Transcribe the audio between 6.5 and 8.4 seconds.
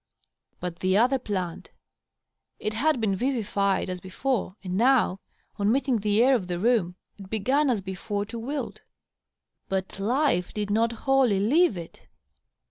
room, it b^n, as before, to